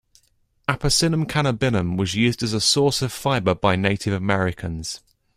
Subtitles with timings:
[0.67, 4.99] "Apocynum cannabinum" was used as a source of fiber by Native Americans.